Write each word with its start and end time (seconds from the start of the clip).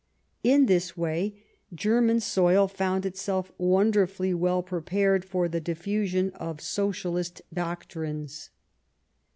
In 0.43 0.65
this 0.65 0.97
way 0.97 1.35
German 1.75 2.21
soil 2.21 2.67
found 2.67 3.05
itself 3.05 3.51
wonderfully 3.59 4.33
well 4.33 4.63
prepared 4.63 5.23
for 5.23 5.47
the 5.47 5.61
diffusion 5.61 6.31
of 6.31 6.57
SociaHst 6.57 7.41
doctrines. 7.53 8.49